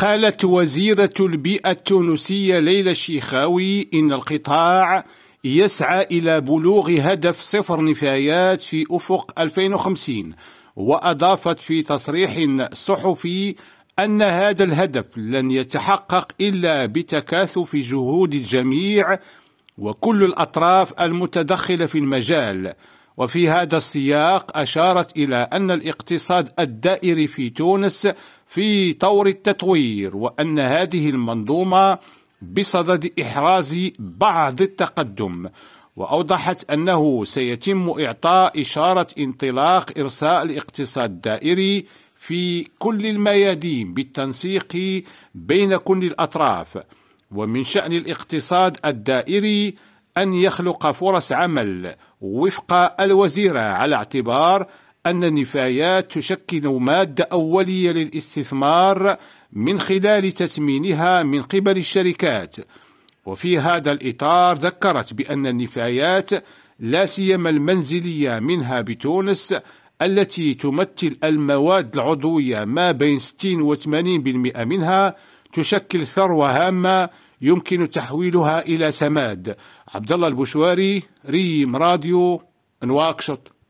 قالت 0.00 0.44
وزيرة 0.44 1.14
البيئة 1.20 1.70
التونسية 1.70 2.58
ليلى 2.58 2.90
الشيخاوي 2.90 3.88
إن 3.94 4.12
القطاع 4.12 5.04
يسعى 5.44 6.06
إلى 6.10 6.40
بلوغ 6.40 6.90
هدف 7.00 7.40
صفر 7.40 7.84
نفايات 7.84 8.60
في 8.60 8.84
أفق 8.90 9.40
2050 9.40 10.32
وأضافت 10.76 11.58
في 11.58 11.82
تصريح 11.82 12.46
صحفي 12.72 13.54
أن 13.98 14.22
هذا 14.22 14.64
الهدف 14.64 15.04
لن 15.16 15.50
يتحقق 15.50 16.32
إلا 16.40 16.86
بتكاثف 16.86 17.76
جهود 17.76 18.34
الجميع 18.34 19.18
وكل 19.78 20.24
الأطراف 20.24 20.92
المتدخلة 21.00 21.86
في 21.86 21.98
المجال. 21.98 22.72
وفي 23.20 23.48
هذا 23.50 23.76
السياق 23.76 24.58
أشارت 24.58 25.16
إلى 25.16 25.36
أن 25.36 25.70
الاقتصاد 25.70 26.48
الدائري 26.58 27.26
في 27.26 27.50
تونس 27.50 28.08
في 28.46 28.92
طور 28.92 29.26
التطوير 29.26 30.16
وأن 30.16 30.58
هذه 30.58 31.10
المنظومة 31.10 31.98
بصدد 32.42 33.20
إحراز 33.20 33.90
بعض 33.98 34.62
التقدم. 34.62 35.48
وأوضحت 35.96 36.70
أنه 36.70 37.24
سيتم 37.24 37.90
إعطاء 37.90 38.60
إشارة 38.60 39.06
انطلاق 39.18 39.98
إرساء 39.98 40.42
الاقتصاد 40.42 41.10
الدائري 41.10 41.86
في 42.18 42.66
كل 42.78 43.06
الميادين 43.06 43.94
بالتنسيق 43.94 45.02
بين 45.34 45.76
كل 45.76 46.04
الأطراف. 46.04 46.78
ومن 47.30 47.64
شأن 47.64 47.92
الاقتصاد 47.92 48.76
الدائري 48.84 49.74
أن 50.18 50.34
يخلق 50.34 50.90
فرص 50.90 51.32
عمل 51.32 51.94
وفق 52.20 53.00
الوزيرة 53.00 53.60
على 53.60 53.96
اعتبار 53.96 54.66
أن 55.06 55.24
النفايات 55.24 56.12
تشكل 56.12 56.68
مادة 56.68 57.28
أولية 57.32 57.92
للاستثمار 57.92 59.16
من 59.52 59.80
خلال 59.80 60.32
تثمينها 60.32 61.22
من 61.22 61.42
قبل 61.42 61.76
الشركات. 61.76 62.56
وفي 63.26 63.58
هذا 63.58 63.92
الإطار 63.92 64.56
ذكرت 64.56 65.14
بأن 65.14 65.46
النفايات 65.46 66.30
لا 66.78 67.06
سيما 67.06 67.50
المنزلية 67.50 68.38
منها 68.38 68.80
بتونس 68.80 69.54
التي 70.02 70.54
تمثل 70.54 71.16
المواد 71.24 71.94
العضوية 71.94 72.64
ما 72.64 72.90
بين 72.92 73.18
60 73.18 73.62
و 73.62 73.76
80% 73.76 74.58
منها 74.58 75.16
تشكل 75.52 76.06
ثروة 76.06 76.66
هامة 76.66 77.08
يمكن 77.40 77.90
تحويلها 77.90 78.60
إلى 78.60 78.92
سماد. 78.92 79.56
عبد 79.94 80.12
الله 80.12 80.28
البشواري 80.28 81.02
ريم 81.28 81.76
راديو 81.76 82.42
نواكشوط 82.82 83.52